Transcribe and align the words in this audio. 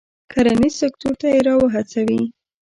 کرنیز 0.31 0.73
سکتور 0.81 1.13
ته 1.21 1.27
یې 1.33 1.39
را 1.45 1.53
و 1.59 1.71
هڅوي. 1.73 2.21